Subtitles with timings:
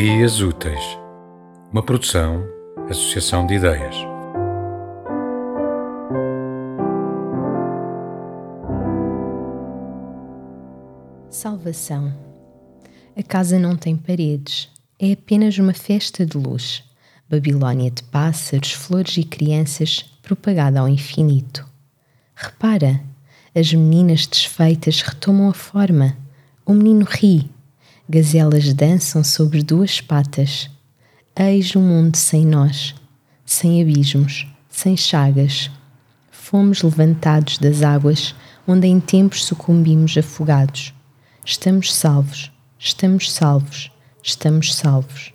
[0.00, 0.82] Ideias Úteis,
[1.70, 2.42] uma produção,
[2.88, 3.94] associação de ideias.
[11.28, 12.14] Salvação.
[13.14, 16.82] A casa não tem paredes, é apenas uma festa de luz.
[17.28, 21.68] Babilônia de pássaros, flores e crianças propagada ao infinito.
[22.34, 23.02] Repara,
[23.54, 26.16] as meninas desfeitas retomam a forma.
[26.64, 27.50] O menino ri.
[28.12, 30.68] Gazelas dançam sobre duas patas.
[31.38, 32.92] Eis um mundo sem nós,
[33.46, 35.70] sem abismos, sem chagas.
[36.28, 38.34] Fomos levantados das águas
[38.66, 40.92] onde em tempos sucumbimos afogados.
[41.44, 43.92] Estamos salvos, estamos salvos,
[44.24, 45.32] estamos salvos.